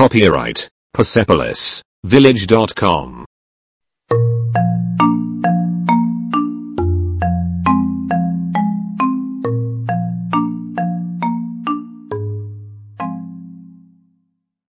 Copyright 0.00 0.70
Persepolis 0.92 1.82
Village.com. 2.02 3.24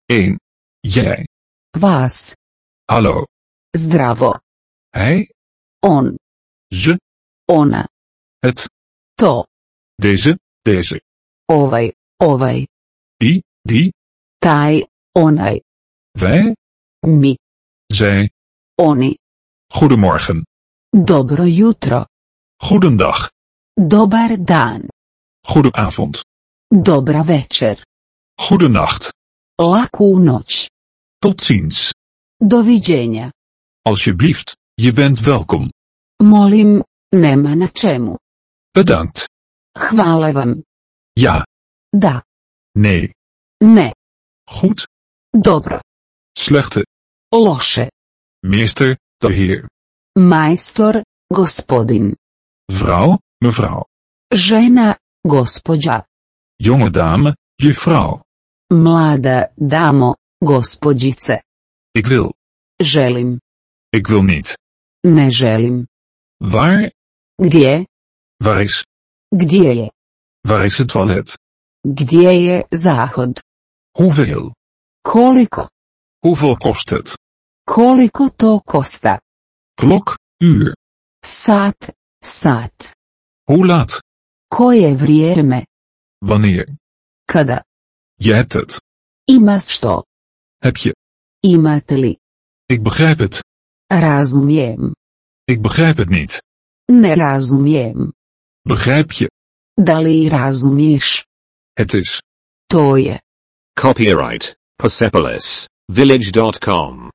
Eén. 0.06 0.38
Jij. 0.82 1.26
Vas. 1.80 2.36
Hallo. 2.86 3.26
Zdravo. 3.72 4.40
Hij. 4.90 5.32
On. 5.80 6.18
Ze. 6.68 7.00
Ona. 7.46 7.88
Het. 8.40 8.70
To. 9.16 9.46
Deze. 9.96 10.40
Deze. 10.62 11.02
Ovaj. 11.46 11.94
Ovaj. 12.18 12.68
Die. 13.18 13.44
Die. 13.62 13.94
Taj. 14.38 14.91
Onaj. 15.14 15.62
Wij. 16.12 16.56
Mi. 17.08 17.38
Zij. 17.88 18.30
Oni. 18.76 19.18
Goedemorgen. 19.68 20.46
Dobro 20.90 21.44
jutro. 21.46 22.06
Goedendag. 22.58 23.32
Dobar 23.74 24.46
dan. 24.46 24.88
Goedenavond. 25.42 26.24
Dobra 26.68 27.24
večer. 27.24 27.86
Goedenacht. 28.36 29.14
Laku 29.56 30.20
noć. 30.20 30.70
Tot 31.20 31.42
ziens. 31.42 31.92
Doviđenja. 32.38 33.32
Alsjeblieft, 33.82 34.56
je 34.74 34.92
bent 34.92 35.20
welkom. 35.20 35.70
Molim, 36.24 36.84
nema 37.16 37.56
na 37.56 37.68
čemu. 37.68 38.16
Bedankt. 38.74 39.28
Hvala 39.78 40.32
vam. 40.32 40.64
Ja. 41.20 41.46
Da. 41.92 42.22
Nee. 42.74 43.14
Ne. 43.60 43.94
Goed. 44.46 44.91
Dobro. 45.34 45.80
Slechte. 46.38 46.86
Loše. 47.34 47.90
Meester, 48.44 48.98
de 49.22 49.34
heer. 49.34 49.68
Majstor, 50.20 51.04
gospodin. 51.34 52.16
Vrouw, 52.72 53.18
mevrouw. 53.44 53.84
Žena, 54.34 54.96
gospođa. 55.28 56.04
Jonge 56.60 56.90
dame, 56.90 57.36
juffrouw. 57.62 58.22
Mlada 58.74 59.46
damo, 59.58 60.16
gospođice. 60.44 61.42
Ik 61.94 62.08
wil. 62.08 62.34
Želim. 62.84 63.40
Ik 63.90 64.08
wil 64.08 64.24
niet. 64.24 64.58
Ne 65.04 65.30
želim. 65.30 65.88
Waar? 66.38 66.92
Gdje? 67.42 67.86
Waar 68.38 68.62
is? 68.62 68.86
Gdje 69.36 69.76
je? 69.76 69.92
Waar 70.48 70.66
is 70.66 70.78
het 70.78 70.88
toilet? 70.88 71.38
Gdje 71.88 72.32
je 72.32 72.66
zahod? 72.70 73.44
Hoeveel? 73.98 74.54
Koliko? 75.04 75.68
Hoeveel 76.26 76.58
kost 76.58 76.90
het? 76.90 77.18
Koliko 77.66 78.30
to 78.30 78.60
kosta? 78.66 79.20
Klok, 79.76 80.18
uur. 80.44 80.76
Sat, 81.26 81.94
sat. 82.24 82.94
Hoe 83.50 83.66
laat? 83.66 84.02
Koje 84.48 84.96
vrijeme? 84.98 85.66
Wanneer? 86.20 86.76
Kada? 87.26 87.64
Je 88.16 88.34
hebt 88.34 88.54
het. 88.54 88.82
Imaš 89.30 89.66
što? 89.68 90.04
Heb 90.64 90.78
je? 90.78 90.94
Imate 91.44 91.98
li? 91.98 92.18
Ik 92.66 92.84
begrijp 92.84 93.20
het. 93.20 93.44
Razumijem. 93.90 94.94
Ik 95.46 95.62
begrijp 95.62 95.98
het 95.98 96.10
niet. 96.10 96.42
Ne 96.92 97.16
razumijem. 97.16 98.14
Begrijp 98.62 99.12
je? 99.12 99.30
Da 99.74 100.00
li 100.00 100.30
razumiješ? 100.30 101.26
Het 101.74 101.94
is. 101.94 102.22
To 102.68 102.96
je. 102.98 103.22
Copyright 103.74 104.61
Persepolis 104.82 105.68
Village.com. 105.92 107.10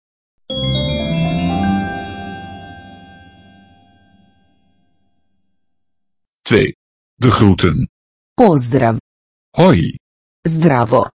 Twee. 6.42 6.74
De 7.14 7.30
groeten. 7.30 7.88
Pozdrav. 8.34 8.96
Hoi. 9.56 9.96
Zdravo. 10.48 11.10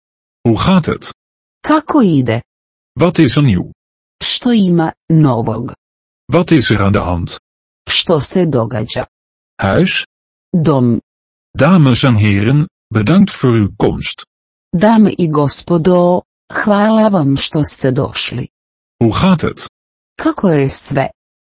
Hoe 0.41 0.59
gaat 0.59 0.85
het? 0.85 1.13
Kako 1.61 2.01
ide? 2.01 2.41
Wat 2.99 3.17
is 3.17 3.35
er 3.35 3.43
nieuw? 3.43 3.71
Što 4.23 4.51
ima 4.51 4.91
novog? 5.09 5.73
Wat 6.33 6.51
is 6.51 6.71
er 6.71 6.81
aan 6.81 6.93
de 6.93 6.99
hand? 6.99 7.29
Što 7.89 8.19
se 8.19 8.45
događa? 8.45 9.05
Huis? 9.61 10.03
Dom. 10.53 10.99
Dames 11.57 12.03
en 12.03 12.17
heren, 12.17 12.67
bedankt 12.93 13.43
voor 13.43 13.53
uw 13.61 13.69
komst. 13.77 14.21
Dame 14.71 15.13
i 15.17 15.27
gospodo, 15.27 16.21
hvala 16.53 17.07
vam 17.07 17.37
što 17.37 17.63
ste 17.63 17.91
došli. 17.91 18.47
Hoe 19.03 19.21
gaat 19.21 19.41
het? 19.41 19.67
Kako 20.21 20.49
je 20.49 20.69
sve? 20.69 21.09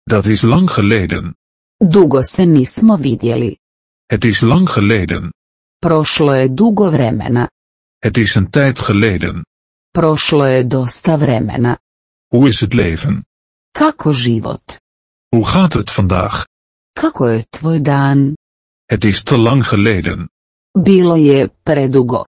Dat 0.09 0.25
is 0.25 0.43
lang 0.43 0.69
geleden. 0.69 1.33
Dugo 1.79 2.23
se 2.23 2.45
nismo 2.45 2.95
vidjeli. 2.95 3.57
Het 4.11 4.25
is 4.25 4.41
lang 4.41 4.69
geleden. 4.69 5.31
Prošlo 5.79 6.33
je 6.33 6.47
dugo 6.49 6.91
vremena. 6.91 7.47
Het 8.03 8.17
is 8.17 8.35
een 8.35 8.49
tijd 8.49 8.79
geleden. 8.79 9.43
Prošlo 9.91 10.45
je 10.45 10.67
dosta 10.67 11.17
vremena. 11.17 11.77
Hoe 12.27 12.47
is 12.47 12.59
het 12.59 12.73
leven? 12.73 13.25
Kako 13.71 14.11
život? 14.13 14.79
Hoe 15.35 15.45
gaat 15.47 15.73
het 15.73 15.91
vandaag? 15.91 16.45
Kako 16.93 17.27
je 17.27 17.45
tvoj 17.49 17.81
dan? 17.81 18.35
Het 18.85 19.03
is 19.03 19.23
te 19.23 19.37
lang 19.37 19.67
geleden. 19.67 20.29
Bilo 20.71 21.15
je 21.15 21.51
predugo. 21.63 22.23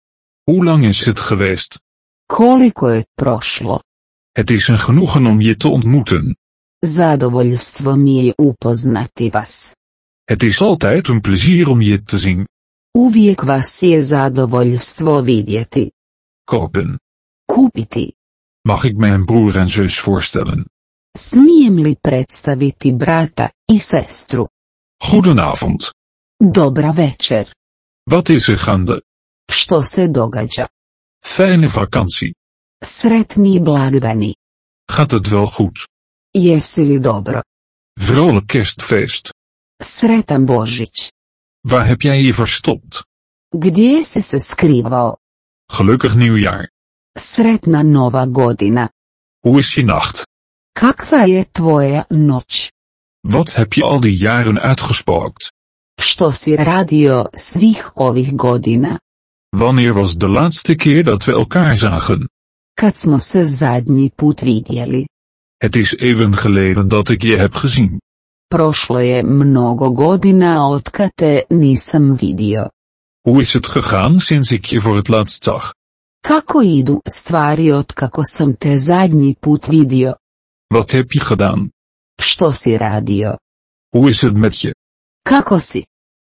Hoe 0.44 0.64
lang 0.64 0.86
is 0.86 1.06
het 1.06 1.20
geweest? 1.20 1.80
Koliko 2.28 2.90
je 2.90 3.06
prošlo? 3.16 3.80
Het 4.38 4.50
is 4.50 4.68
een 4.68 4.80
genoegen 4.80 5.26
om 5.26 5.42
je 5.42 5.58
te 5.58 5.68
ontmoeten. 5.68 6.36
Zadovoljstvo 6.86 7.96
mi 7.96 8.26
je 8.26 8.34
upoznati 8.38 9.30
vas. 9.30 9.76
Het 10.24 10.44
is 10.44 10.62
altijd 10.62 11.08
een 11.08 11.22
plezier 11.22 11.70
om 11.70 11.82
je 11.82 12.04
te 12.04 12.18
zien. 12.18 12.48
Uvijek 12.98 13.42
vas 13.42 13.80
je 13.80 14.02
zadovoljstvo 14.02 15.24
vidjeti. 15.24 15.92
Kopen. 16.44 17.00
Kupiti. 17.46 18.14
Mag 18.62 18.84
ik 18.84 18.98
mijn 18.98 19.26
broer 19.26 19.56
en 19.56 19.70
zus 19.70 20.00
voorstellen? 20.00 20.66
Smijem 21.18 21.80
li 21.80 21.96
predstaviti 22.02 22.94
brata 22.94 23.52
i 23.72 23.80
sestru? 23.80 24.48
Goedenavond. 24.98 25.90
Dobra 26.38 26.92
večer. 26.92 27.54
Wat 28.10 28.30
is 28.30 28.48
er 28.48 28.58
gaande? 28.58 29.02
Što 29.52 29.84
se 29.84 30.08
događa? 30.08 30.68
Fijne 31.26 31.70
vakantie. 31.70 32.36
Sretni 32.84 33.60
blagdani. 33.62 34.36
Gaat 34.92 35.12
het 35.12 35.28
wel 35.28 35.48
goed? 35.48 35.88
Jesi 36.32 36.84
li 36.84 37.00
dobro? 37.00 37.42
Vrolijk 38.00 38.48
kerstfeest. 38.48 39.34
Sretan 39.84 40.46
Božić. 40.46 41.08
Waar 41.62 41.88
heb 41.88 42.02
jij 42.02 42.22
je 42.22 42.34
verstopt? 42.34 43.04
Gdje 43.50 44.04
si 44.04 44.22
se 44.22 44.38
skrivao? 44.38 45.18
Gelukkig 45.72 46.16
nieuwjaar. 46.16 46.72
Sretna 47.18 47.82
nova 47.82 48.28
godina. 48.32 48.90
Hoe 49.40 49.60
is 49.60 49.74
je 49.74 49.84
nacht? 49.84 50.26
Kakva 50.72 51.24
je 51.26 51.46
tvoja 51.52 52.06
noć? 52.10 52.72
Wat 53.28 53.54
heb 53.54 53.74
je 53.74 53.84
al 53.84 54.00
die 54.00 54.18
jaren 54.18 54.60
uitgespookt? 54.60 55.52
Što 56.02 56.32
si 56.32 56.56
radio 56.56 57.26
svih 57.34 57.92
ovih 57.96 58.36
godina? 58.36 59.00
Wanneer 59.56 59.94
was 59.94 60.18
de 60.18 60.28
laatste 60.28 60.76
keer 60.76 61.04
dat 61.04 61.24
we 61.24 61.32
elkaar 61.32 61.78
zagen? 61.78 62.30
Kad 62.74 62.98
smo 62.98 63.20
se 63.20 63.46
zadnji 63.46 64.10
put 64.16 64.42
vidjeli? 64.42 65.06
Het 65.58 65.76
is 65.76 65.96
eeuwen 65.96 66.38
geleden 66.38 66.88
dat 66.88 67.10
ik 67.10 67.22
je 67.22 67.38
heb 67.38 67.54
gezien. 67.54 68.02
Prošlo 68.48 69.00
je 69.00 69.24
mnogo 69.24 69.94
godina 69.96 70.70
otkad 70.70 71.12
te 71.16 71.46
nisam 71.48 72.18
vidio. 72.18 72.68
Hoe 73.22 73.42
is 73.42 73.54
het 73.54 73.68
gegaan 73.68 74.20
sinds 74.20 74.52
ik 74.52 74.66
je 74.66 74.82
voor 74.82 74.96
het 74.96 75.08
laatst 75.08 75.44
zag? 75.44 75.74
Kako 76.22 76.62
idu 76.62 77.00
stvari 77.04 77.72
otkako 77.72 78.24
sam 78.24 78.58
te 78.58 78.78
zadnji 78.78 79.36
put 79.40 79.66
vidio? 79.66 80.14
Wat 80.74 80.92
heb 80.92 81.12
je 81.12 81.20
gedaan? 81.20 81.70
Što 82.22 82.52
si 82.52 82.78
radio? 82.78 83.38
Hoe 83.96 84.10
is 84.10 84.22
het 84.22 84.38
met 84.38 84.62
je? 84.62 84.76
Kako 85.24 85.60
si? 85.60 85.86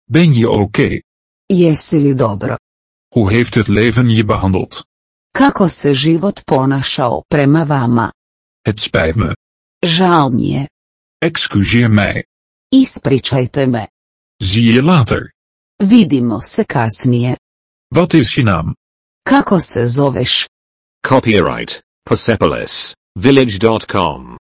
Ben 0.09 0.33
je 0.33 0.49
oké? 0.49 1.01
Jesi 1.47 1.97
li 1.99 2.13
dobro? 2.15 2.57
Hoe 3.13 3.31
heeft 3.31 3.53
het 3.55 3.67
leven 3.67 4.09
je 4.09 4.25
behandeld? 4.25 4.85
Kako 5.31 5.67
se 5.67 5.93
život 5.93 6.43
ponašao 6.45 7.23
prema 7.27 7.65
vama? 7.65 8.11
Het 8.61 8.79
spijt 8.79 9.15
me. 9.15 9.35
Žao 9.85 10.29
mi 10.29 10.47
je. 10.47 10.67
Excuseer 11.19 11.91
mij. 11.91 12.25
Ispričajte 12.71 13.67
me. 13.67 13.87
Zie 14.43 14.73
je 14.73 14.81
later. 14.81 15.33
Vidimo 15.83 16.39
se 16.41 16.63
kasnije. 16.65 17.37
Wat 17.95 18.13
is 18.13 18.35
je 18.35 18.43
naam? 18.43 18.73
Kako 19.23 19.59
se 19.59 19.85
zoveš? 19.85 20.47
Copyright 21.07 21.81
Persepolis 22.03 22.93
Village.com. 23.19 24.37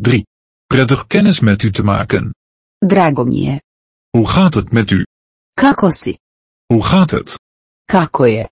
3. 0.00 0.24
Prettig 0.66 1.06
kennis 1.06 1.40
met 1.40 1.62
u 1.62 1.70
te 1.70 1.82
maken. 1.82 2.34
Drago 2.78 3.24
mi 3.24 3.40
je. 3.40 3.62
Hoe 4.10 4.28
gaat 4.28 4.54
het 4.54 4.72
met 4.72 4.90
u? 4.90 5.06
Kako 5.54 5.90
si? 5.90 6.18
Hoe 6.66 6.84
gaat 6.84 7.10
het? 7.10 7.38
Kako 7.84 8.24
je? 8.24 8.48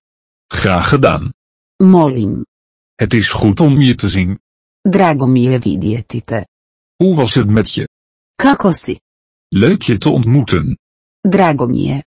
Graag 0.46 0.88
gedaan. 0.88 1.32
Molim. 1.76 2.44
Het 2.94 3.12
is 3.12 3.28
goed 3.28 3.60
om 3.60 3.80
je 3.80 3.94
te 3.94 4.08
zien. 4.08 4.40
Drago 4.80 5.26
mi 5.26 5.40
je 5.40 5.60
vidjeti 5.60 6.22
te. 6.24 6.46
Hoe 6.96 7.16
was 7.16 7.34
het 7.34 7.48
met 7.48 7.74
je? 7.74 7.88
Kako 8.34 8.72
si? 8.72 9.00
Leuk 9.48 9.82
je 9.82 9.98
te 9.98 10.08
ontmoeten. 10.08 10.78
Drago 11.20 11.66
mi 11.66 11.82
je. 11.82 12.04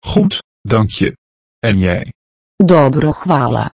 Goed, 0.00 0.42
dank 0.60 0.90
je. 0.90 1.16
En 1.58 1.78
jij? 1.78 2.12
Dobro 2.56 3.10
hvala. 3.10 3.72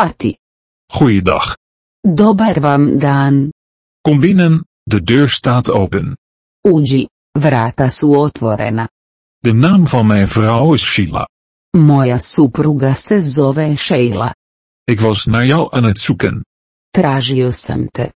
A 0.00 0.12
ti? 0.12 0.38
Goeiedag. 0.86 1.56
Dobar 2.00 2.60
vam 2.60 2.98
dan. 2.98 3.52
Kom 4.06 4.20
binnen, 4.20 4.64
de 4.82 5.02
deur 5.02 5.28
staat 5.28 5.70
open. 5.70 6.16
Uđi, 6.68 7.06
vrata 7.38 7.90
su 7.90 8.12
otvorena. 8.12 8.88
De 9.38 9.52
naam 9.52 9.86
van 9.86 10.06
mijn 10.06 10.28
vrouw 10.28 10.74
is 10.74 10.82
Sheila. 10.82 11.26
Moja 11.76 12.18
supruga 12.18 12.94
se 12.94 13.20
zove 13.20 13.76
Sheila. 13.76 14.34
Ik 14.84 15.00
was 15.00 15.24
naar 15.24 15.46
jou 15.46 15.74
aan 15.76 15.84
het 15.84 15.98
zoeken. 15.98 16.44
Tražio 16.90 17.50
sam 17.50 17.88
te. 17.90 18.12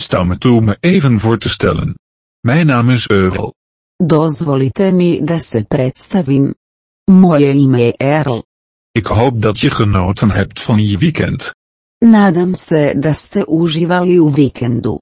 Sta 0.00 0.22
me 0.24 0.38
toe 0.38 0.60
me 0.60 0.76
even 0.80 1.20
voor 1.20 1.38
te 1.38 1.48
stellen. 1.48 1.94
Mijn 2.40 2.66
naam 2.66 2.90
is 2.90 3.06
Earl. 3.06 3.54
Dozvolite 3.96 4.92
mi 4.92 5.24
da 5.24 5.38
se 5.38 5.64
predstavim. 5.64 6.54
Moje 7.10 7.52
ime 7.52 7.78
je 7.78 7.96
Earl. 7.96 8.44
Ik 8.90 9.06
hoop 9.06 9.42
dat 9.42 9.58
je 9.60 9.70
genoten 9.70 10.30
hebt 10.30 10.62
van 10.62 10.86
je 10.86 10.98
weekend. 10.98 11.54
Nadam 11.98 12.54
se 12.54 12.94
da 12.98 13.12
ste 13.12 13.46
uživali 13.46 14.16
u 14.16 14.32
vikendu. 14.32 14.98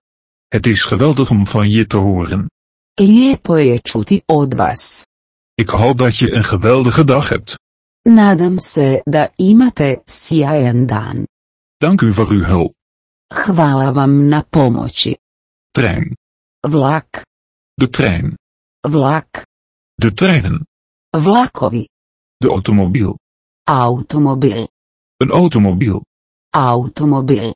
Het 0.56 0.66
is 0.66 0.84
geweldig 0.84 1.30
om 1.30 1.46
van 1.46 1.70
je 1.70 1.86
te 1.86 1.96
horen. 1.96 2.50
Lijepo 2.94 3.56
je 3.56 3.80
čuti 3.80 4.22
od 4.26 4.54
vas. 4.54 5.06
Ik 5.54 5.68
hoop 5.68 5.98
dat 5.98 6.16
je 6.16 6.32
een 6.32 6.44
geweldige 6.44 7.04
dag 7.04 7.28
hebt. 7.28 7.58
Nadam 8.02 8.58
se 8.58 9.00
da 9.04 9.32
imate 9.36 10.02
sjajan 10.04 10.86
dan. 10.86 11.26
Dank 11.76 12.00
u 12.00 12.12
voor 12.12 12.28
uw 12.30 12.42
hulp. 12.44 12.74
Hvala 13.34 13.92
vam 13.92 14.28
na 14.28 14.42
pomoći. 14.42 15.16
Trein. 15.70 16.16
Vlak, 16.60 17.24
De 17.74 17.88
trein. 17.88 18.34
vlak, 18.80 19.46
De 19.94 20.12
treinen. 20.12 20.66
vlakovi, 21.10 21.88
De 22.36 22.48
automobiel. 22.48 23.18
automobil, 23.64 24.68
Een 25.16 25.30
automobiel. 25.30 26.02
automobil, 26.50 27.54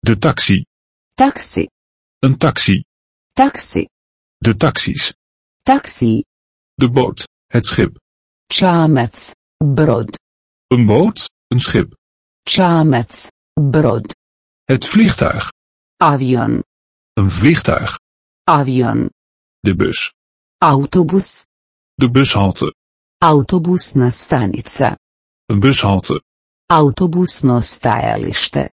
De 0.00 0.18
taxi. 0.18 0.64
taksi, 1.14 1.66
Een 2.24 2.36
taxi. 2.38 2.84
taksi, 3.32 3.88
De 4.38 4.56
taxis. 4.56 5.12
taksi, 5.62 6.24
De 6.74 6.90
boot. 6.90 7.28
Het 7.46 7.66
schip. 7.66 7.98
čamac, 8.46 9.14
brod, 9.74 10.18
Een 10.68 10.86
boot. 10.86 11.30
Een 11.48 11.60
schip. 11.60 11.94
čamac, 12.48 13.10
brod, 13.70 14.14
Het 14.64 14.84
vliegtuig. 14.86 15.50
avion, 15.96 16.62
Een 17.12 17.30
vliegtuig. 17.30 17.98
avion, 18.44 19.10
De 19.60 19.74
bus. 19.74 20.12
autobus, 20.58 21.44
De 21.94 22.10
bushalte. 22.10 22.74
autobusna 23.18 24.10
stanica, 24.10 24.96
Een 25.46 25.60
bushalte. 25.60 26.22
autobusno 26.66 27.60
stajalište, 27.60 28.70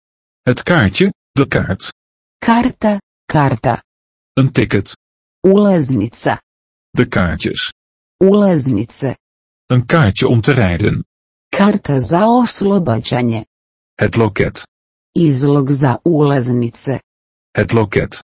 Het 0.42 0.62
kaartje. 0.62 1.12
De 1.32 1.46
kaart. 1.46 1.92
karta, 2.38 3.00
karta, 3.26 3.80
Een 4.36 4.52
ticket. 4.52 4.92
ulaznica, 5.46 6.40
De 6.96 7.08
kaartjes. 7.08 7.72
ulaznice, 8.24 9.16
Een 9.66 9.86
kaartje 9.86 10.26
om 10.26 10.40
te 10.40 10.52
rijden. 10.52 11.04
karta 11.50 11.98
za 11.98 12.26
oslobađanje, 12.28 13.44
Het 14.00 14.16
loket. 14.16 14.66
izlog 15.16 15.70
za 15.70 15.98
ulaznice, 16.04 17.00
Het 17.56 17.72
loket. 17.72 18.22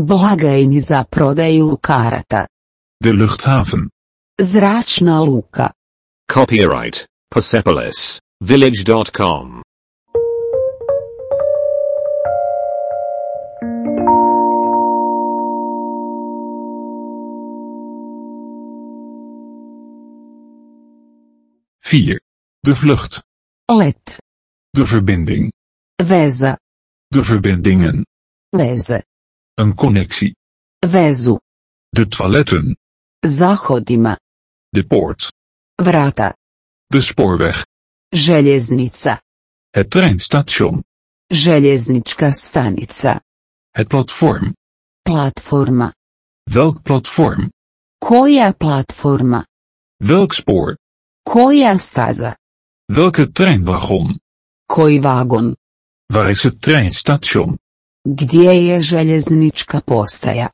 blagajni 0.00 0.80
za 0.80 1.04
prodaju 1.04 1.76
karata, 1.80 2.46
De 3.04 3.12
luchthaven. 3.12 3.88
zračna 4.40 5.20
luka. 5.22 5.70
Copyright 6.32 7.06
Persepolis 7.34 8.20
Village.com. 8.44 9.62
Vier. 21.92 22.20
De 22.60 22.74
vlucht. 22.74 23.22
Let, 23.66 24.18
De 24.70 24.86
verbinding. 24.86 25.52
veza, 26.02 26.58
De 27.08 27.24
verbindingen. 27.24 28.06
veze, 28.56 29.04
Een 29.54 29.74
connectie. 29.74 30.34
vezu, 30.86 31.36
De 31.88 32.08
toiletten. 32.08 32.76
zahodima, 33.20 34.18
De 34.68 34.86
poort. 34.86 35.32
vrata, 35.82 36.36
De 36.86 37.00
spoorweg. 37.00 37.66
željeznica, 38.14 39.22
Het 39.70 39.90
treinstation. 39.90 40.82
željeznička 41.26 42.30
stanica, 42.32 43.20
Het 43.70 43.88
platform. 43.88 44.54
platforma. 45.02 45.94
Welk 46.50 46.82
platform? 46.82 47.50
Koja 47.98 48.52
platforma? 48.52 49.46
Welk 49.96 50.32
spoor? 50.32 50.76
Koja 51.24 51.78
staza? 51.78 52.34
Welke 52.88 53.26
treinwagon? 53.32 54.18
Koji 54.66 55.00
vagon? 55.00 55.54
Waar 56.12 56.30
is 56.30 56.42
het 56.42 56.60
treinstation? 56.60 57.58
Gdje 58.04 58.52
je 58.66 58.82
željeznička 58.82 59.80
postaja? 59.80 60.50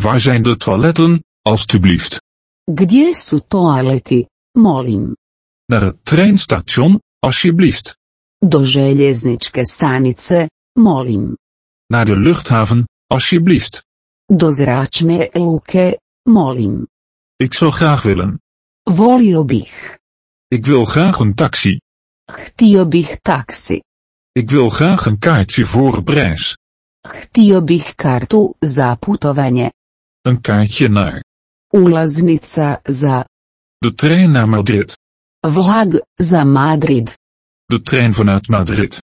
Waar 0.00 0.20
zijn 0.20 0.42
de 0.42 0.56
toiletten, 0.56 1.22
alstublieft? 1.42 2.20
Gdje 2.66 3.14
su 3.14 3.40
toaleti, 3.40 4.26
molim? 4.58 5.16
Naar 5.66 5.82
het 5.82 6.04
treinstation, 6.04 7.00
alsjeblieft. 7.18 7.96
Do 8.38 8.64
željezničke 8.64 9.66
stanice, 9.66 10.50
molim. 10.78 11.36
Naar 11.86 12.04
de 12.06 12.16
luchthaven, 12.16 12.88
alsjeblieft. 13.06 13.84
Do 14.26 14.50
zračne 14.50 15.28
luke, 15.32 16.00
molim. 16.22 16.86
Ik 17.36 17.54
zou 17.54 17.70
graag 17.72 18.02
willen. 18.02 18.40
Volio 18.82 19.44
bih. 19.44 19.98
Ik 20.54 20.66
wil 20.66 20.84
graag 20.84 21.18
een 21.18 21.34
taxi. 21.34 21.80
Htio 22.24 22.86
bih 22.88 23.16
taksi. 23.22 23.80
Ik 24.32 24.50
wil 24.50 24.70
graag 24.70 25.06
een 25.06 25.18
kaartje 25.18 25.66
voor 25.66 26.02
reis. 26.04 26.56
Htio 27.00 27.62
bih 27.62 27.94
kartu 27.94 28.52
za 28.58 28.94
putovanje. 28.94 29.72
Een 30.22 30.40
kaartje 30.40 30.88
naar 30.88 31.24
Ulaznica 31.70 32.80
za 32.82 33.26
de 33.78 33.94
trein 33.94 34.30
naar 34.30 34.48
Madrid. 34.48 34.98
vlag 35.40 35.88
za 36.14 36.44
Madrid. 36.44 37.18
De 37.64 37.82
trein 37.82 38.12
vanuit 38.12 38.48
Madrid. 38.48 39.02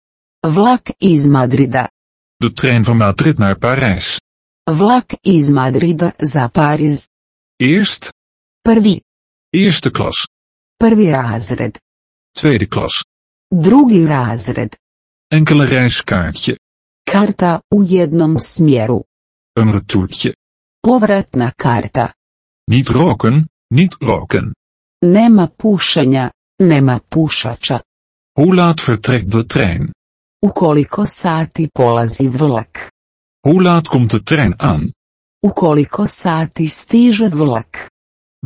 Vlak 0.48 0.90
iz 0.98 1.26
Madrida. 1.26 1.90
De 2.38 2.54
trein 2.54 2.84
van 2.84 2.98
Madrid 2.98 3.38
naar 3.38 3.58
Parijs. 3.58 4.20
Vlak 4.64 5.12
iz 5.22 5.50
Madrida 5.50 6.14
za 6.18 6.48
Pariz. 6.48 7.06
Eerst, 7.56 8.14
Prvi. 8.62 9.02
eerste 9.50 9.92
klas. 9.92 10.28
Prvi 10.84 11.12
razred. 11.12 11.78
Tweede 12.40 12.68
klas. 12.68 13.04
Drugi 13.52 14.06
razred. 14.06 14.76
Enkele 15.32 15.66
reiskaartje. 15.66 16.58
Karta 17.12 17.62
u 17.76 17.84
jednom 17.84 18.40
smjeru. 18.40 19.04
Een 19.60 19.72
retourtje. 19.72 20.34
Povratna 20.82 21.52
karta. 21.58 22.14
Niet 22.72 22.88
roken, 22.88 23.48
niet 23.74 23.96
roken. 24.00 24.54
Nema 25.06 25.48
pušenja, 25.48 26.32
nema 26.62 27.00
pušača. 27.10 27.80
Hoe 28.40 28.56
laat 28.56 28.82
vertrekt 28.82 29.32
de 29.32 29.46
trein? 29.46 29.92
U 30.46 30.50
koliko 30.56 31.06
sati 31.06 31.68
polazi 31.74 32.30
vlak? 32.30 32.90
Hoe 33.48 33.62
laat 33.62 33.88
komt 33.88 34.12
de 34.12 34.24
trein 34.24 34.54
aan? 34.60 34.92
U 35.48 35.50
koliko 35.56 36.08
sati 36.08 36.68
stiže 36.68 37.30
vlak? 37.30 37.88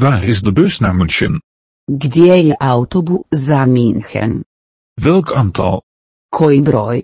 Waar 0.01 0.23
is 0.23 0.41
de 0.41 0.51
bus 0.51 0.79
naar 0.79 0.95
München? 0.95 1.41
Gdje 1.87 2.47
je 2.47 2.55
autobu 2.59 3.25
za 3.31 3.65
Minhen? 3.65 4.43
Welk 5.01 5.31
aantal? 5.35 5.81
Koji 6.29 6.61
broj? 6.61 7.03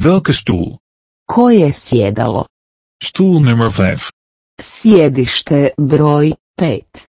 Welke 0.00 0.32
stoel? 0.32 0.76
Koje 1.26 1.72
sjedalo? 1.72 2.46
Stoel 3.04 3.40
nummer 3.42 3.70
5. 3.72 4.10
Sjedište 4.60 5.70
broj 5.78 6.32
5. 6.60 7.06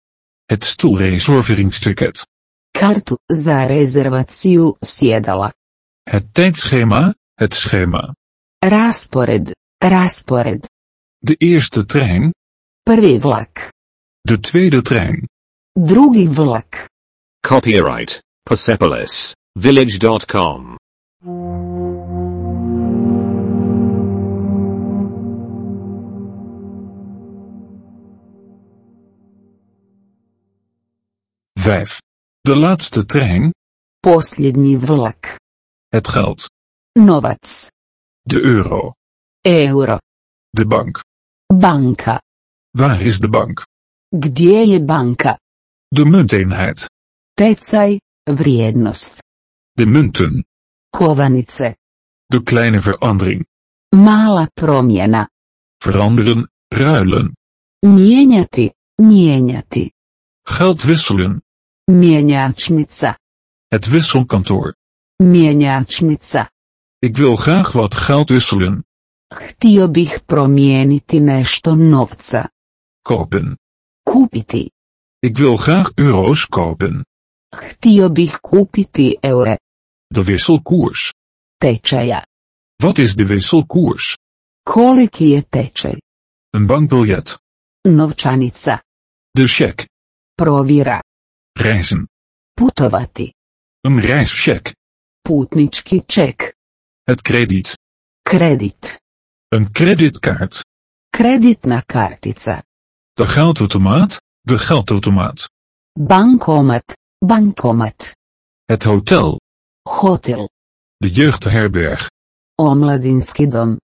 Het 0.51 0.63
stoelreserveringsticket. 0.63 2.25
Kartu 2.79 3.17
za 3.31 3.67
rezervaciju 3.67 4.73
sjedala. 4.83 5.51
Het 6.09 6.33
tijdschema, 6.33 7.13
het 7.39 7.53
schema. 7.53 8.13
Raspored, 8.63 9.51
raspored. 9.83 10.67
De 11.21 11.35
eerste 11.39 11.85
trein, 11.85 12.31
Prvi 12.85 13.19
vlak. 13.19 13.69
de 14.27 14.39
tweede 14.39 14.81
trein. 14.81 15.27
Drugi 15.79 16.27
vlak. 16.33 16.87
Copyright 17.45 18.21
Persepolis 18.45 19.33
Village.com. 19.59 20.77
Vijf. 31.59 31.97
De 32.41 32.55
laatste 32.55 33.05
trein, 33.05 33.51
Posljednji 33.99 34.77
vlak. 34.79 35.35
het 35.87 36.07
geld. 36.07 36.45
Novac. 36.91 37.69
De 38.21 38.41
euro. 38.41 38.91
Euro. 39.41 39.97
De 40.49 40.65
bank. 40.67 40.99
Banka. 41.53 42.21
Waar 42.71 43.01
is 43.01 43.19
de 43.19 43.29
bank? 43.29 43.65
Gdje 44.09 44.67
je 44.67 44.83
banka? 44.83 45.39
De 45.87 46.05
munteenheid. 46.05 46.85
Tecaj, 47.35 47.99
vrijednost. 48.29 49.19
De 49.77 49.85
munten. 49.85 50.43
Kovanice. 50.89 51.75
De 52.27 52.43
kleine 52.43 52.79
verandering. 52.81 53.45
Mala 53.95 54.47
promjena. 54.53 55.27
Veranderen, 55.85 56.47
ruilen. 56.69 57.33
Mijenjati, 57.85 58.71
mijenjati. 59.01 59.91
Geld 60.43 60.81
wisselen. 60.83 61.41
Mjenjačnica. 61.91 63.17
Het 63.67 63.85
wisselkantoor. 63.85 64.75
Mjenjačnica. 65.23 66.49
Ik 66.99 67.17
wil 67.17 67.35
graag 67.35 67.71
wat 67.71 67.95
geld 67.95 68.29
wisselen. 68.29 68.83
Htio 69.33 69.87
bih 69.87 70.19
promijeniti 70.25 71.19
nešto 71.19 71.75
novca. 71.75 72.49
Kopen. 73.01 73.57
Kupiti. 74.03 74.69
Ik 75.19 75.37
wil 75.37 75.57
graag 75.57 75.91
euro's 75.95 76.45
kopen. 76.45 77.05
Htio 77.53 78.09
bih 78.09 78.33
kupiti 78.41 79.17
eure. 79.21 79.57
De 80.13 80.23
wisselkoers. 80.23 81.11
Tečaja. 81.57 82.25
Wat 82.83 82.97
is 82.97 83.15
de 83.15 83.25
wisselkoers? 83.25 84.17
Koliki 84.63 85.29
je 85.29 85.41
tečaj? 85.49 85.97
Een 86.49 86.65
bankbiljet. 86.67 87.37
Novčanica. 87.87 88.81
De 89.31 89.47
cheque. 89.47 89.87
Provjera. 90.35 91.01
Reizen. 91.53 92.07
Putovati. 92.53 93.33
Een 93.81 93.99
reischeck. 93.99 94.75
Putnički 95.21 96.03
ček. 96.05 96.53
Het 97.03 97.21
krediet. 97.21 97.77
Kredit. 98.21 99.01
Een 99.49 99.71
creditkaart. 99.71 100.65
Kreditna 101.09 101.81
kartica. 101.81 102.63
De 103.13 103.27
geldautomaat. 103.27 104.21
De 104.41 104.59
geldautomaat. 104.59 105.49
Bankomat. 105.99 107.02
Bankomat. 107.25 108.15
Het 108.65 108.83
hotel. 108.83 109.39
Hotel. 109.89 110.49
De 110.97 111.11
jeugdherberg. 111.11 112.09
Omladinski 112.55 113.47
dom. 113.47 113.79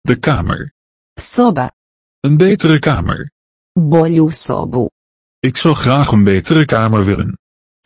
De 0.00 0.18
kamer. 0.18 0.72
Soba. 1.14 1.74
Een 2.20 2.36
betere 2.36 2.78
kamer. 2.78 3.30
Bolju 3.72 4.30
sobu. 4.30 4.88
Ik 5.38 5.56
zou 5.56 5.74
graag 5.74 6.10
een 6.10 6.24
betere 6.24 6.64
kamer 6.64 7.04
willen. 7.04 7.38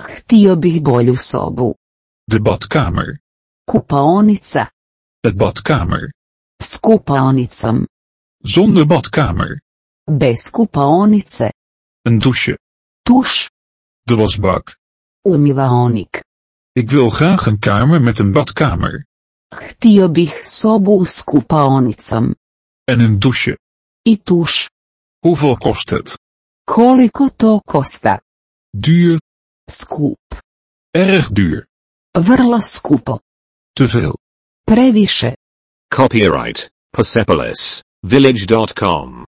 Htio 0.02 0.58
bih 0.58 0.82
bolju 0.82 1.14
sobu. 1.14 1.74
De 2.24 2.40
badkamer. 2.40 3.20
Kupaonica. 3.64 4.72
Het 5.20 5.36
badkamer. 5.36 6.12
S 6.56 6.80
kupaonicom. 6.80 7.86
Zonder 8.38 8.86
badkamer. 8.86 9.60
Bez 10.04 10.50
kupaonice. 10.50 11.52
Een 12.02 12.18
douche. 12.18 12.58
Tuš. 13.02 13.50
De 14.02 14.14
wasbak. 14.14 14.77
Umivaonik. 15.28 16.22
Ik 16.72 16.90
wil 16.90 17.10
graag 17.10 17.46
een 17.46 17.58
kamer 17.58 18.00
met 18.00 18.18
een 18.18 18.32
badkamer. 18.32 19.06
Htio 19.54 20.10
bih 20.10 20.32
sobu 20.42 21.04
s 21.04 21.24
kupaonicom. 21.24 22.34
En 22.84 23.00
een 23.00 23.18
douche. 23.18 23.58
I 24.08 24.22
tuš. 24.22 24.70
Hoeveel 25.18 25.56
kost 25.56 25.90
het? 25.90 26.18
Koliko 26.64 27.28
to 27.36 27.60
kosta? 27.60 28.20
Duur. 28.70 29.20
Skup. 29.70 30.40
Erg 30.90 31.28
duur. 31.30 31.66
Vrlo 32.12 32.60
skupo. 32.60 33.18
Te 33.72 33.88
veel. 33.88 34.18
Previše. 34.64 35.36
Copyright 35.88 36.70
Persepolis 36.90 37.82
Village.com. 38.02 39.27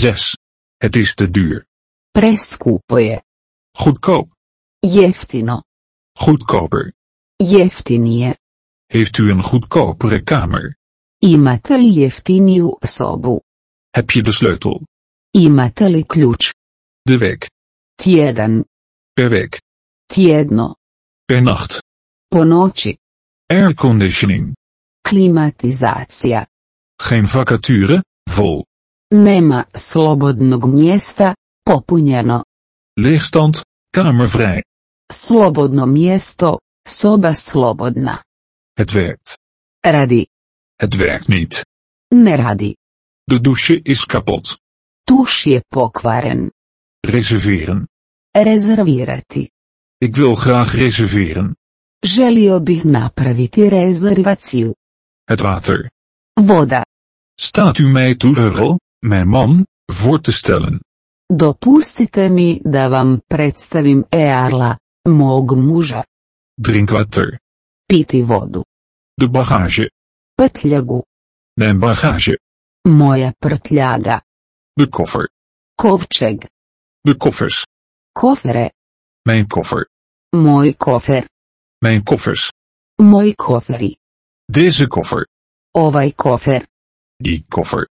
Zes. 0.00 0.36
Het 0.76 0.96
is 0.96 1.14
te 1.14 1.30
duur. 1.30 1.66
Preskupo 2.10 2.98
je. 2.98 3.22
Goedkoop. 3.72 4.32
Jeftino. 4.78 5.62
Goedkoper. 6.18 6.92
Jeftinije. 7.36 8.36
Heeft 8.86 9.16
u 9.18 9.30
een 9.30 9.42
goedkopere 9.42 10.22
kamer? 10.22 10.76
Imate 11.18 11.76
li 11.78 11.90
jeftiniju 12.00 12.76
sobu? 12.80 13.40
Heb 13.90 14.10
je 14.10 14.22
de 14.22 14.32
sleutel? 14.32 14.86
Imate 15.30 15.88
li 15.88 16.04
ključ? 16.04 16.54
De 17.02 17.18
week. 17.18 17.50
Tjedan. 17.96 18.64
Per 19.12 19.30
week. 19.30 19.60
Tjedno. 20.06 20.74
Per 21.24 21.42
nacht. 21.42 21.82
Po 22.28 22.44
noći. 22.44 22.96
Airconditioning. 23.46 24.54
Klimatizacija. 25.08 26.46
Geen 27.02 27.26
vacature, 27.34 28.02
vol. 28.36 28.69
Nema 29.14 29.64
slobodnog 29.74 30.66
mjesta, 30.66 31.34
popunjeno. 31.64 32.44
Leegstand, 32.96 33.62
kamervrij. 33.90 34.62
Slobodno 35.12 35.86
mjesto, 35.86 36.58
soba 36.88 37.34
slobodna. 37.34 38.22
Het 38.74 38.92
werkt. 38.92 39.38
Radi. 39.80 40.26
Het 40.76 40.96
werkt 40.96 41.28
niet. 41.28 41.66
Ne 42.14 42.36
radi. 42.36 42.76
De 43.24 43.40
douche 43.40 43.80
is 43.82 44.06
kapot. 44.06 44.58
Tuš 45.04 45.42
je 45.42 45.62
pokvaren. 45.68 46.52
Reserveren. 47.00 47.88
Rezervirati. 48.30 49.50
Ik 49.98 50.16
wil 50.16 50.34
graag 50.34 50.74
reserveren. 50.74 51.56
Želio 52.06 52.60
bih 52.60 52.84
napraviti 52.84 53.68
rezervaciju. 53.68 54.74
Het 55.24 55.40
water. 55.40 55.90
Voda. 56.34 56.84
Staat 57.34 57.78
u 57.78 57.88
mij 57.88 58.14
toe, 58.14 58.36
Earl, 58.36 58.78
mijn 59.00 59.28
man, 59.28 59.66
voor 59.86 60.20
te 60.20 60.32
stellen? 60.32 60.80
Dopustite 61.26 62.28
mi 62.28 62.60
da 62.62 62.88
vam 62.88 63.22
predstavim 63.26 64.04
Earla, 64.08 64.78
mog 65.08 65.54
muža. 65.56 66.04
Drinkwater. 66.54 67.40
Piti 67.86 68.24
vodu. 68.24 68.62
De 69.14 69.28
bagage. 69.28 69.90
Prtljagu. 70.34 71.02
Mijn 71.54 71.78
bagage. 71.78 72.38
Moja 72.88 73.32
prtljaga. 73.38 74.22
De 74.72 74.88
koffer. 74.88 75.30
Kovčeg. 75.74 76.38
De 77.00 77.16
koffers. 77.16 77.66
Kofere. 78.12 78.72
Mijn 79.22 79.46
koffer. 79.46 79.88
Moj 80.36 80.74
kofer. 80.74 81.24
Mijn 81.78 82.02
koffers. 82.02 82.52
Moji 82.96 83.34
koferi. 83.34 83.96
Deze 84.44 84.86
koffer. 84.86 85.28
Ovaj 85.70 86.12
kofer. 86.12 86.66
Die 87.16 87.44
koffer. 87.48 87.88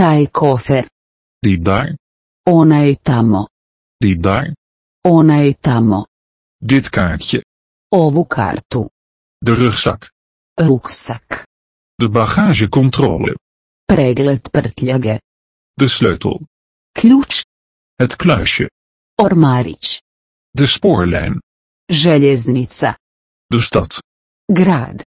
Taj 0.00 0.26
kofer. 0.32 0.86
Die 1.44 1.58
daar. 1.60 1.96
Onaj 2.48 2.96
tamo. 3.02 3.46
Die 4.00 4.16
daar. 4.16 4.54
Onaj 5.04 5.54
tamo. 5.60 6.06
Dit 6.58 6.88
kaartje. 6.88 7.44
Ovu 7.92 8.24
kartu. 8.24 8.88
De 9.44 9.54
rugzak. 9.54 10.10
Ruksak. 10.54 11.44
De 11.94 12.08
bagagecontrole. 12.08 13.36
Pregled 13.84 14.50
prtljage. 14.50 15.20
De 15.74 15.88
sleutel. 15.88 16.46
Ključ. 16.92 17.44
Het 17.94 18.16
kluisje. 18.16 18.70
Ormarić. 19.22 20.02
De 20.50 20.66
spoorlijn. 20.66 21.40
Željeznica. 21.92 22.98
De 23.46 23.60
stad. 23.60 23.98
Grad. 24.52 25.04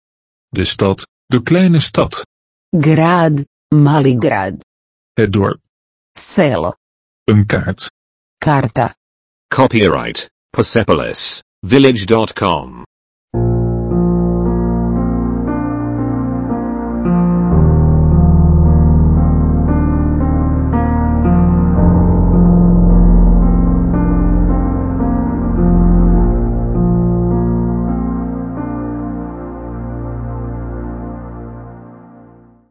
De 0.49 0.65
stad. 0.65 1.07
De 1.27 1.43
kleine 1.43 1.81
stad. 1.81 2.27
Grad. 2.71 3.45
Mali 3.75 4.17
grad. 4.19 4.70
Het 5.21 5.33
dorp. 5.33 5.61
Cel. 6.12 6.77
Een 7.25 7.47
kaart. 7.47 7.91
Carta. 8.39 8.95
Copyright. 9.55 10.31
Persepolis. 10.50 11.43
Village.com. 11.61 12.83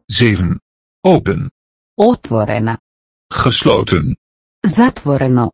Zeven. 0.06 0.60
Open. 1.00 1.50
Otvorena. 2.00 2.80
Gesloten. 3.28 4.16
Zatvoreno. 4.60 5.50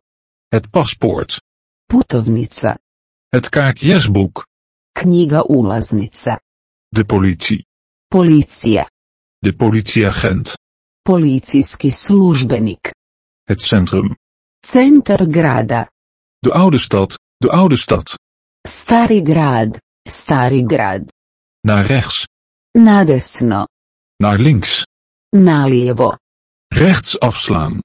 Het 0.47 0.69
paspoort. 0.69 1.41
Putovnica. 1.85 2.79
Het 3.27 3.49
kaartjesboek. 3.49 4.47
Knjiga 4.91 5.43
ulaznica. 5.49 6.41
De 6.87 7.05
politie. 7.05 7.65
Policija. 8.07 8.89
De 9.37 9.55
politieagent. 9.55 10.57
Policijski 11.01 11.91
službenik. 11.91 12.93
Het 13.43 13.61
centrum. 13.61 14.15
Centar 14.59 15.25
grada. 15.29 15.91
De 16.39 16.53
oude 16.53 16.77
stad. 16.77 17.19
De 17.37 17.49
oude 17.49 17.75
stad. 17.75 18.19
Stari 18.67 19.23
grad. 19.23 19.81
Stari 20.09 20.63
grad. 20.65 21.01
Naar 21.61 21.85
rechts. 21.85 22.27
Nadesno. 22.71 23.65
Naar 24.17 24.39
links. 24.39 24.85
Nalijevo. 25.29 26.15
Rechts 26.67 27.19
afslaan. 27.19 27.79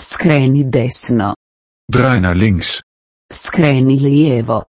Skreni 0.00 0.68
desno. 0.68 1.32
Draai 1.84 2.20
naar 2.20 2.34
links. 2.34 2.82
Skreni 3.26 4.00
lijevo. 4.00 4.64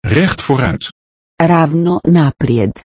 Recht 0.00 0.42
vooruit. 0.42 0.92
Ravno 1.36 1.98
naprijed. 2.00 2.84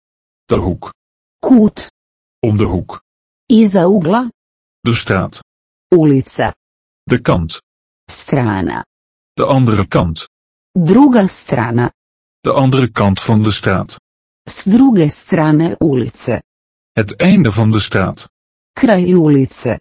De 0.45 0.55
hoek. 0.55 0.93
Kut. 1.39 1.91
Om 2.39 2.57
de 2.57 2.63
hoek. 2.63 3.03
Iza 3.45 3.83
ugla. 3.83 4.31
De 4.79 4.93
straat. 4.93 5.43
Ulica. 5.87 6.55
De 7.03 7.21
kant. 7.21 7.61
Strana. 8.05 8.85
De 9.33 9.45
andere 9.45 9.87
kant. 9.87 10.29
Druga 10.71 11.27
strana. 11.27 11.91
De 12.39 12.51
andere 12.51 12.91
kant 12.91 13.21
van 13.21 13.43
de 13.43 13.51
straat. 13.51 13.99
S 14.43 14.63
druge 14.63 15.09
strane 15.09 15.75
ulice. 15.79 16.43
Het 16.91 17.15
einde 17.15 17.51
van 17.51 17.71
de 17.71 17.79
straat. 17.79 18.29
Kraj 18.73 19.09
ulice. 19.09 19.79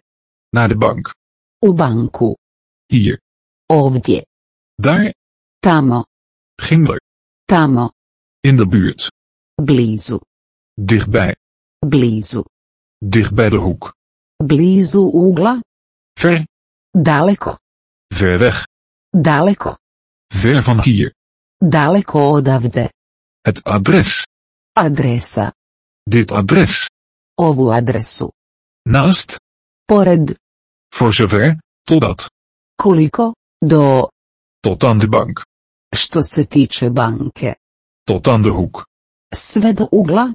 Naar 0.51 0.67
de 0.67 0.77
bank. 0.77 1.15
U 1.59 1.73
banku. 1.73 2.35
Hier. 2.85 3.21
Ovdje. 3.65 4.25
Daar. 4.75 5.13
Tamo. 5.59 6.05
Ginder. 6.55 7.01
Tamo. 7.45 7.91
In 8.39 8.57
de 8.57 8.67
buurt. 8.67 9.11
Blizu. 9.55 10.19
Dichtbij. 10.73 11.35
Blizu. 11.79 12.41
Dicht 12.97 13.33
bij 13.33 13.49
de 13.49 13.55
hoek. 13.57 13.93
Blizu 14.45 14.99
ugla. 14.99 15.61
Ver. 16.13 16.47
Daleko. 16.91 17.57
Ver 18.07 18.39
weg. 18.39 18.67
Daleko. 19.09 19.75
Ver 20.27 20.63
van 20.63 20.81
hier. 20.81 21.13
Daleko 21.57 22.19
odavde. 22.19 22.91
Het 23.41 23.63
adres. 23.63 24.27
Adresa. 24.73 25.53
Dit 26.03 26.31
adres. 26.31 26.89
Ovu 27.35 27.71
adresu. 27.71 28.29
Naast. 28.81 29.39
Pored. 29.85 30.40
Voor 30.93 31.13
zover. 31.13 31.57
Totdat. 31.83 32.29
Koliko? 32.75 33.33
Do. 33.65 34.07
Tot 34.59 34.83
aan 34.83 34.99
de 34.99 35.07
bank. 35.07 35.41
Što 35.95 36.21
se 36.23 36.45
tiče 36.45 36.89
banke. 36.89 37.55
Tot 38.03 38.27
aan 38.27 38.41
de 38.41 38.49
hoek. 38.49 38.85
Sve 39.35 39.73
do 39.73 39.87
ugla. 39.91 40.33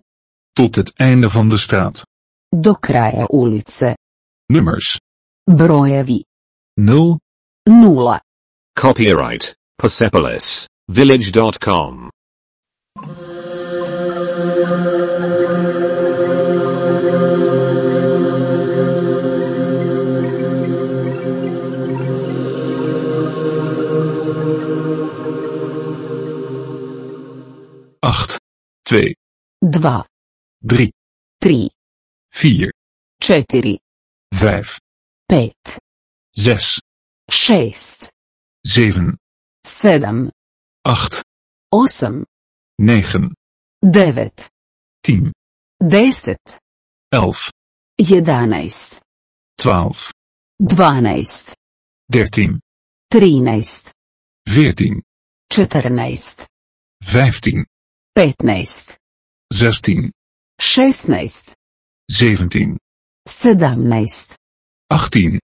Tot 0.52 0.76
het 0.76 0.92
einde 0.98 1.28
van 1.28 1.48
de 1.48 1.58
straat. 1.58 2.02
Do 2.56 2.74
kraja 2.74 3.26
ulice. 3.30 3.96
Nummers. 4.48 4.98
Brojevi. 5.56 6.24
0. 6.76 7.18
Nula. 7.68 8.20
Copyright 8.80 9.54
Persepolis 9.76 10.66
Village.com. 10.88 12.08
acht, 28.06 28.38
twee, 28.82 29.16
Dva. 29.58 30.06
drie, 30.62 30.92
Tri. 31.42 31.70
vier, 32.30 32.72
Četiri. 33.20 33.78
vijf, 34.34 34.78
Pet. 35.26 35.78
zes, 36.30 36.78
Šest. 37.30 38.08
zeven, 38.62 39.18
Sedam. 39.66 40.30
acht, 40.82 41.24
Osam. 41.68 42.24
negen, 42.76 43.34
Devet. 43.82 44.50
tien, 45.00 45.32
Deset. 45.76 46.60
elf, 47.08 47.50
Jedanaest. 47.96 49.00
twaalf, 49.60 50.12
Dvanaest. 50.62 51.56
dertien, 52.12 52.60
Trinaest. 53.08 53.90
veertien, 54.48 55.02
Četrnaest. 55.48 56.44
vijftien, 57.04 57.66
Petnaest. 58.20 58.96
zestien, 59.54 60.10
Šestnaest. 60.60 61.52
zeventien, 62.12 62.76
Sedamnaest. 63.28 64.34
achttien, 64.90 65.38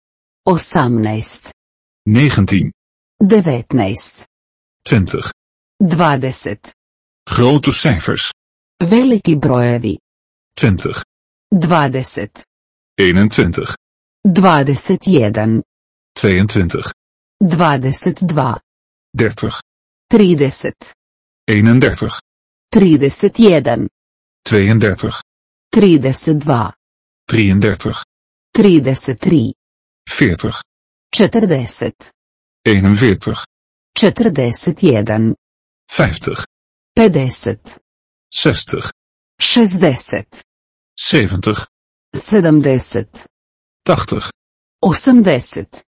Osamnaest. 0.49 1.51
negentien, 2.09 2.73
Devetnaest. 3.29 4.25
twintig. 4.89 5.31
Dvadeset. 5.83 6.73
Grote 7.37 7.73
cijfers. 7.73 8.31
Veliki 8.91 9.37
brojevi. 9.37 9.99
twintig, 10.61 11.03
Dvadeset. 11.55 12.45
21, 12.97 13.75
Dvadeset 14.25 15.07
jedan. 15.07 15.63
22, 16.15 16.91
Dvadeset 17.45 18.19
dva. 18.29 18.59
30, 19.17 19.61
Trideset. 20.11 20.95
31, 22.73 22.79
Trideset 22.79 23.39
jedan. 23.39 23.89
32, 24.45 25.21
Trideset 25.77 26.39
dva. 26.39 26.73
33, 27.29 27.93
Trideset 28.53 29.21
tri. 29.21 29.53
40, 30.09 30.53
Četrdeset. 31.17 32.11
41, 32.67 33.45
Četrdeset 33.99 34.83
jedan. 34.83 35.35
50, 35.99 36.45
Pedeset. 36.97 37.79
60, 38.35 38.91
Šestdeset. 39.41 40.43
70, 41.01 41.67
Sedamdeset. 42.17 43.27
80, 43.89 44.31
Osamdeset. 44.83 45.83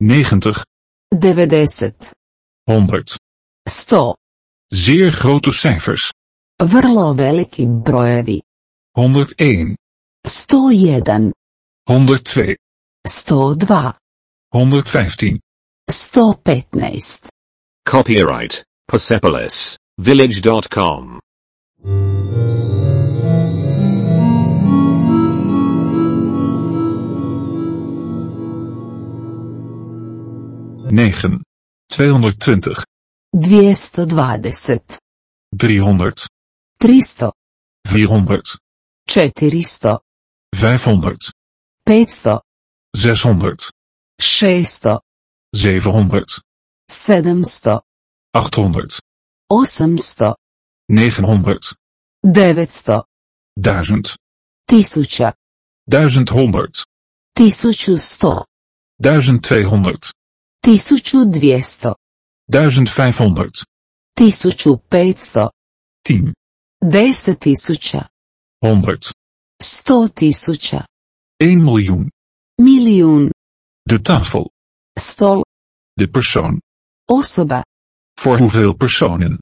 90, 0.00 0.64
Devedeset. 1.14 2.12
100. 2.68 3.18
Sto. 3.68 4.14
Zeer 4.74 5.16
grote 5.22 5.50
cijfers. 5.52 6.00
Vrlo 6.62 7.12
veliki 7.12 7.66
brojevi. 7.84 8.40
101, 8.98 9.76
Sto 10.26 10.70
jedan. 10.72 11.32
102, 11.88 12.54
Sto 13.08 13.54
dva. 13.54 13.92
115. 14.54 15.40
Sto 15.90 16.34
petnaest. 16.44 17.26
Copyright 17.90 18.62
Persepolis 18.92 19.76
Village.com. 19.98 21.18
negen, 30.90 31.38
220, 31.96 32.82
Dvijesto 33.32 34.04
dvadeset. 34.06 34.98
300, 36.78 36.82
Tristo. 36.82 37.32
400, 37.86 38.58
Četiristo. 39.08 39.98
500, 40.54 41.32
Petsto. 41.84 42.40
600, 42.96 43.70
Šesto. 44.20 45.00
700, 45.54 46.40
Sedamsto. 46.90 47.80
800, 48.34 49.00
Osamsto. 49.50 50.34
900, 50.90 51.74
Devetsto. 52.24 53.02
1000, 53.58 54.16
Tisuća. 54.68 55.32
1100, 55.90 56.84
Tisuću 57.36 57.96
sto. 57.96 58.44
1200, 59.02 60.12
Tisuću 60.64 61.16
dvijesto. 61.26 61.94
1500, 62.52 63.64
Tisuću 64.16 64.76
petsto. 64.88 65.50
10, 66.08 66.32
Deset 66.92 67.40
tisuća. 67.40 68.06
100, 68.64 69.12
Sto 69.62 70.08
tisuća. 70.14 70.84
1 71.42 71.64
miljoen. 71.64 72.10
Milijun. 72.62 73.30
De 73.90 74.02
tafel, 74.02 74.44
Stol. 74.98 75.42
de 76.00 76.06
persoon. 76.12 76.60
Osoba. 77.10 77.62
Voor 78.20 78.38
hoeveel 78.38 78.74
personen? 78.76 79.38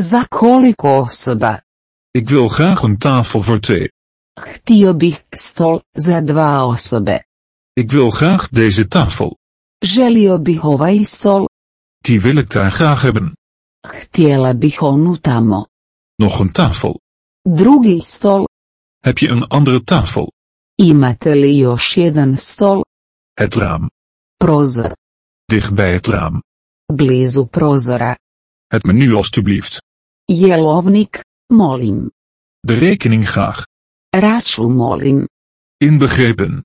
Za 0.00 0.24
koliko 0.30 0.88
osoba? 0.88 1.60
Ik 2.18 2.28
wil 2.28 2.48
graag 2.48 2.82
een 2.82 2.98
tafel 2.98 3.42
voor 3.42 3.60
twee. 3.60 3.88
Htio 4.40 4.94
bih 4.94 5.16
stol 5.34 5.80
za 5.96 6.20
dva 6.20 6.64
osobe. 6.64 7.24
Ik 7.72 7.90
wil 7.90 8.10
graag 8.10 8.48
deze 8.48 8.86
tafel. 8.88 9.36
Želio 9.84 10.38
bih 10.38 10.64
ovaj 10.64 11.02
stol, 11.04 11.46
Die 12.04 12.20
wil 12.20 12.36
ik 12.36 12.50
daar 12.50 12.70
graag 12.70 13.02
hebben. 13.02 13.34
htjela 13.86 14.54
bih 14.54 14.82
onu 14.82 15.16
tamo. 15.20 15.66
Nog 16.16 16.38
een 16.40 16.52
tafel. 16.52 17.00
Drugi 17.42 17.98
stol, 18.00 18.44
Heb 19.00 19.18
je 19.18 19.28
een 19.28 19.42
andere 19.48 19.84
tafel? 19.84 20.32
imate 20.74 21.34
li 21.34 21.56
još 21.56 21.94
jedan 21.96 22.36
stol, 22.36 22.82
Het 23.34 23.54
raam. 23.54 23.90
prozor, 24.36 24.92
Dicht 25.44 25.74
bij 25.74 25.92
het 25.92 26.06
raam. 26.06 26.42
blizu 26.94 27.44
prozora. 27.46 28.16
Het 28.66 28.82
menu 28.84 29.14
alstublieft. 29.14 29.82
Jelovnik, 30.24 31.20
molim. 31.52 32.10
De 32.60 32.74
rekening 32.74 33.28
graag. 33.28 33.64
Račun 34.10 34.72
molim. 34.76 35.28
Inbegrepen. 35.76 36.64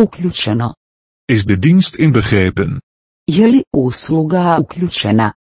Uključeno. 0.00 0.74
Is 1.24 1.44
de 1.44 1.58
dienst 1.58 1.94
inbegrepen? 1.94 2.80
Je 3.24 3.46
li 3.46 3.64
usluga 3.76 4.58
uključena? 4.58 5.34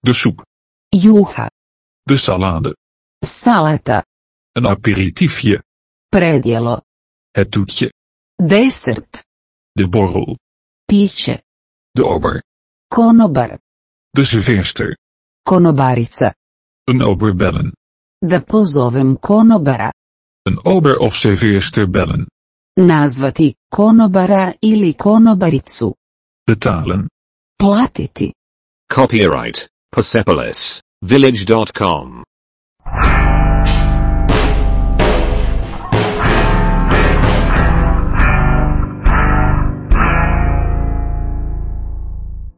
De 0.00 0.12
soep. 0.12 0.42
Juha. 0.88 1.50
De 2.02 2.16
salade. 2.16 2.74
Salata. 3.24 4.04
Een 4.52 4.66
aperitiefje. 4.66 5.62
Predjelo. 6.08 6.80
Het 7.30 7.50
toetje. 7.50 7.92
Desert. 8.36 9.24
De 9.72 9.88
borrel. 9.88 10.38
Piće. 10.84 11.42
De 11.90 12.04
ober. 12.04 12.42
Konobar. 12.88 13.58
De 14.10 14.24
serveerster. 14.24 14.96
Konobarica. 15.42 16.34
Een 16.84 17.02
ober 17.02 17.36
bellen. 17.36 17.72
Da 18.18 18.40
pozovem 18.40 19.18
konobara. 19.18 19.92
Een 20.42 20.64
ober 20.64 20.96
of 20.96 21.14
serveerster 21.14 21.90
bellen. 21.90 22.26
Nazvati 22.74 23.54
konobara 23.68 24.54
ili 24.60 24.94
konobaricu. 24.94 25.94
Betalen. 26.44 27.08
Platiti. 27.56 28.32
Copyright 28.94 29.68
Persepolis 29.88 30.80
Village.com. 31.04 32.22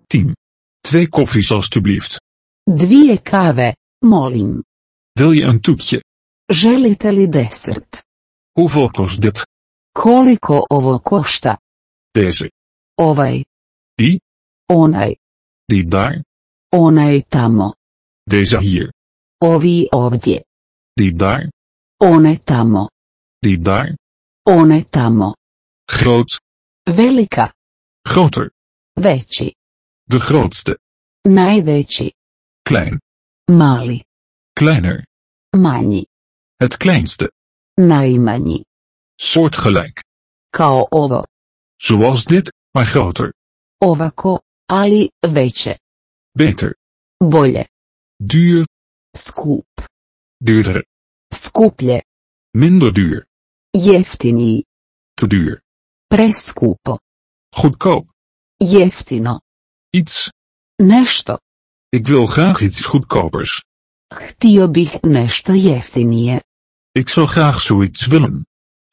Team. 0.06 0.34
Twee 0.80 1.08
koffies 1.08 1.50
alstublieft. 1.50 2.20
Dvije 2.70 3.18
kave, 3.22 3.76
molim. 3.98 4.62
Wil 5.12 5.32
je 5.32 5.42
een 5.42 5.60
toetje? 5.60 6.04
Želite 6.52 7.12
li 7.12 7.28
desert? 7.28 8.02
Hoeveel 8.52 8.90
kost 8.90 9.20
dit? 9.20 9.46
Koliko 9.92 10.64
ovo 10.68 10.98
košta? 10.98 11.58
Deze. 12.10 12.50
Ovaj. 12.94 13.44
Die? 13.94 14.20
Onaj. 14.66 15.16
Die 15.66 15.84
daar? 15.88 16.24
Onaj 16.68 17.22
tamo. 17.28 17.72
Deze 18.24 18.58
hier. 18.60 18.93
Ovi 19.44 19.88
ovdje. 19.92 20.44
Die 21.00 21.12
daar? 21.12 21.50
One 22.00 22.38
tamo. 22.38 22.88
Die 23.42 23.58
daar? 23.58 23.96
One 24.46 24.84
tamo. 24.84 25.34
Groot. 25.86 26.40
Velika. 26.86 27.52
Groter. 28.08 28.50
Veći. 28.96 29.52
De 30.10 30.18
grootste. 30.18 30.72
Najveći. 31.28 32.10
Klein. 32.68 32.98
Mali. 33.50 34.02
Kleiner. 34.58 35.04
Manji. 35.56 36.04
Het 36.62 36.76
kleinste. 36.76 37.26
Najmanji. 37.76 38.64
Soortgelijk. 39.20 40.04
Kao 40.50 40.86
ovo. 40.90 41.24
Zoals 41.88 42.24
dit, 42.24 42.50
maar 42.74 42.86
groter. 42.86 43.32
Ovako, 43.80 44.38
ali 44.68 45.08
veće. 45.26 45.76
Beter. 46.38 46.72
Bolje. 47.24 47.66
Duur. 48.18 48.73
Skup. 49.16 49.66
Duurder. 50.38 50.84
Skuplje. 51.32 52.02
Minder 52.52 52.92
duur. 52.92 53.26
Jeftiniji. 53.70 54.64
Te 55.14 55.26
duur. 55.26 55.62
Preskupo. 56.08 56.98
Goedkoop. 57.50 58.06
Jeftino. 58.58 59.40
Iets. 59.90 60.30
Nešto. 60.82 61.38
Ik 61.88 62.06
wil 62.06 62.26
graag 62.26 62.60
iets 62.60 62.80
goedkopers. 62.84 63.62
Htio 64.14 64.68
bih 64.68 65.00
nešto 65.02 65.52
jeftinije. 65.52 66.42
Ik 66.92 67.08
zou 67.08 67.26
graag 67.26 67.60
zoiets 67.60 68.06
willen. 68.06 68.46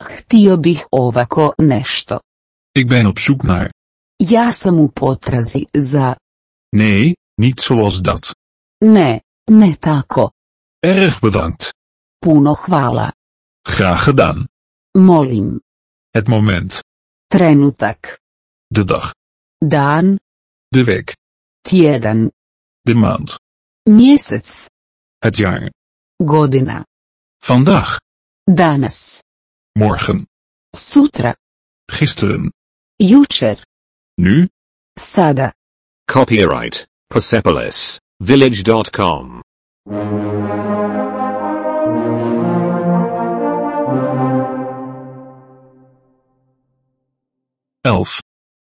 Htio 0.03 0.57
bih 0.57 0.85
ovako 0.89 1.53
nešto. 1.57 2.19
Ik 2.71 2.87
ben 2.87 3.05
op 3.05 3.19
zoek 3.19 3.43
naar. 3.43 3.73
Ja 4.17 4.51
sam 4.51 4.79
u 4.79 4.87
potrazi 4.87 5.67
za... 5.71 6.15
Nee, 6.69 7.17
niet 7.35 7.61
zoals 7.61 8.01
dat. 8.01 8.35
Ne, 8.77 9.21
ne 9.51 9.75
tako. 9.75 10.31
Erg 10.81 11.19
bedankt. 11.19 11.73
Puno 12.19 12.55
hvala. 12.55 13.11
Graag 13.63 14.03
gedaan. 14.03 14.47
Molim. 14.97 15.61
Het 16.09 16.27
moment. 16.27 16.83
Trenutak. 17.27 18.19
De 18.67 18.83
dag. 18.83 19.13
Dan. 19.57 20.19
De 20.67 20.83
week. 20.83 21.15
Tjedan. 21.61 22.31
De 22.81 22.95
maand. 22.95 23.39
Mjesec. 23.83 24.69
Het 25.19 25.37
jaar. 25.37 25.71
Godina. 26.17 26.85
Vandaag. 27.37 27.99
Danas. 28.43 29.23
Morgen. 29.73 30.27
Sutra. 30.75 31.35
Gisteren. 31.85 32.53
Jučer. 32.95 33.65
Nu. 34.15 34.49
Sada. 34.99 35.53
Copyright 36.05 36.87
Persepolis 37.07 37.99
Village.com. 38.23 39.41
Elf. 47.83 48.21